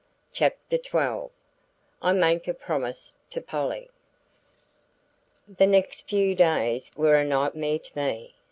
[0.33, 1.29] CHAPTER XII
[2.01, 3.87] I MAKE A PROMISE TO POLLY
[5.47, 8.33] The next few days were a nightmare to me.